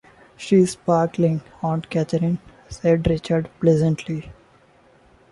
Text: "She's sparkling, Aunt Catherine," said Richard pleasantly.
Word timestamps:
"She's 0.35 0.71
sparkling, 0.71 1.41
Aunt 1.61 1.91
Catherine," 1.91 2.39
said 2.69 3.05
Richard 3.07 3.51
pleasantly. 3.59 4.31